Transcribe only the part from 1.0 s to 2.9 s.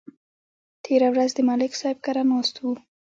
ورځ د ملک صاحب کره ناست وو